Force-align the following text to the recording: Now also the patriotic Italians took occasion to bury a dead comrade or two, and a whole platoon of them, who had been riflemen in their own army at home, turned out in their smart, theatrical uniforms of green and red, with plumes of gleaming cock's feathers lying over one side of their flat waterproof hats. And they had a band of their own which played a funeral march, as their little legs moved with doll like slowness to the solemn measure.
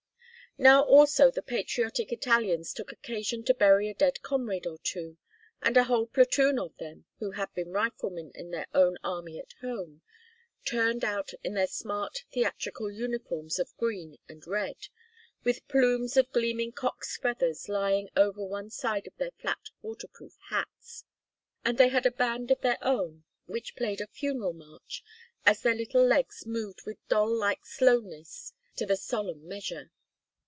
Now 0.57 0.81
also 0.83 1.31
the 1.31 1.41
patriotic 1.41 2.11
Italians 2.11 2.73
took 2.73 2.91
occasion 2.91 3.41
to 3.45 3.53
bury 3.53 3.89
a 3.89 3.93
dead 3.93 4.21
comrade 4.21 4.67
or 4.67 4.77
two, 4.79 5.15
and 5.61 5.77
a 5.77 5.85
whole 5.85 6.07
platoon 6.07 6.59
of 6.59 6.75
them, 6.75 7.05
who 7.19 7.31
had 7.31 7.51
been 7.53 7.71
riflemen 7.71 8.33
in 8.35 8.51
their 8.51 8.67
own 8.73 8.97
army 9.01 9.39
at 9.39 9.53
home, 9.61 10.01
turned 10.65 11.05
out 11.05 11.31
in 11.41 11.53
their 11.53 11.67
smart, 11.67 12.25
theatrical 12.33 12.91
uniforms 12.91 13.59
of 13.59 13.75
green 13.77 14.17
and 14.27 14.45
red, 14.45 14.75
with 15.45 15.65
plumes 15.69 16.17
of 16.17 16.29
gleaming 16.33 16.73
cock's 16.73 17.15
feathers 17.17 17.69
lying 17.69 18.09
over 18.17 18.43
one 18.43 18.69
side 18.69 19.07
of 19.07 19.15
their 19.15 19.31
flat 19.31 19.69
waterproof 19.81 20.37
hats. 20.49 21.05
And 21.63 21.77
they 21.77 21.87
had 21.87 22.05
a 22.05 22.11
band 22.11 22.51
of 22.51 22.59
their 22.59 22.77
own 22.81 23.23
which 23.45 23.75
played 23.77 24.01
a 24.01 24.05
funeral 24.05 24.53
march, 24.53 25.01
as 25.45 25.61
their 25.61 25.75
little 25.75 26.05
legs 26.05 26.45
moved 26.45 26.81
with 26.85 26.97
doll 27.07 27.33
like 27.33 27.65
slowness 27.65 28.51
to 28.75 28.85
the 28.85 28.97
solemn 28.97 29.47
measure. 29.47 29.91